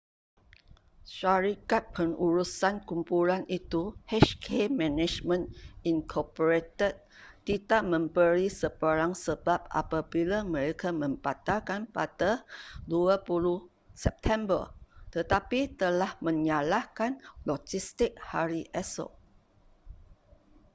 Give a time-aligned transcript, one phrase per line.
[1.19, 3.81] syarikat pengurusan kumpulan itu
[4.13, 4.47] hk
[4.81, 5.45] management
[5.91, 6.09] inc
[7.47, 12.31] tidak memberi sebarang sebab apabila mereka membatalkan pada
[12.89, 13.69] 20
[14.03, 14.61] september
[15.15, 17.11] tetapi telah menyalahkan
[17.49, 19.11] logistik hari esok